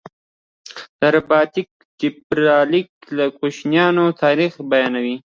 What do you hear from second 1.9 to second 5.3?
ډبرلیک د کوشانیانو تاریخ بیانوي